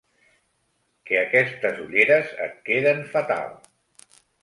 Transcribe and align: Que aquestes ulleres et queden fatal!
Que 1.09 1.19
aquestes 1.19 1.83
ulleres 1.85 2.35
et 2.49 2.59
queden 2.71 3.07
fatal! 3.15 3.57